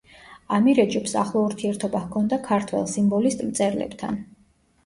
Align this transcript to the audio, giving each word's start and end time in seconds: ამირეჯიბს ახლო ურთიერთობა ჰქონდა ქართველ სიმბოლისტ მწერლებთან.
ამირეჯიბს 0.55 1.13
ახლო 1.23 1.43
ურთიერთობა 1.49 2.01
ჰქონდა 2.05 2.39
ქართველ 2.49 2.89
სიმბოლისტ 2.95 3.47
მწერლებთან. 3.51 4.19